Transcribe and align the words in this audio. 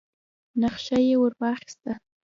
نخشه 0.61 0.97
يې 1.07 1.15
ور 1.21 1.33
واخيسه. 1.39 1.93